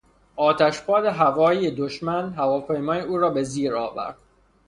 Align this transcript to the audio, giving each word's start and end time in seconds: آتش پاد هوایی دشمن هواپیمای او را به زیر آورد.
آتش 0.37 0.81
پاد 0.81 1.05
هوایی 1.05 1.71
دشمن 1.71 2.29
هواپیمای 2.33 3.01
او 3.01 3.17
را 3.17 3.29
به 3.29 3.43
زیر 3.43 3.75
آورد. 3.75 4.17